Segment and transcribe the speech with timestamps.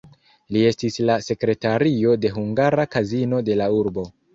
[0.55, 4.13] Li estis la sekretario de hungara kazino de la urbo.